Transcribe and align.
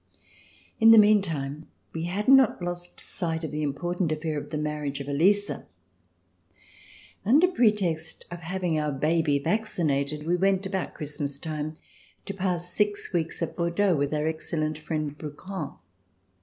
In 0.79 0.89
the 0.89 0.97
meantime, 0.97 1.67
we 1.93 2.05
had 2.05 2.27
not 2.27 2.59
lost 2.59 2.99
sight 2.99 3.43
of 3.43 3.51
the 3.51 3.61
im 3.61 3.71
portant 3.75 4.11
affair 4.11 4.35
of 4.39 4.49
the 4.49 4.57
marriage 4.57 4.99
of 4.99 5.07
Elisa. 5.07 5.67
Under 7.23 7.47
pretext 7.47 8.25
of 8.31 8.39
having 8.39 8.79
our 8.79 8.91
baby 8.91 9.37
vaccinated, 9.37 10.25
we 10.25 10.35
went, 10.35 10.65
about 10.65 10.95
Christmas 10.95 11.37
time, 11.37 11.75
to 12.25 12.33
pass 12.33 12.73
six 12.73 13.13
weeks 13.13 13.43
at 13.43 13.55
Bordeaux 13.55 13.95
with 13.95 14.11
our 14.11 14.25
excellent 14.25 14.79
friend 14.79 15.15
Brouquens. 15.19 15.75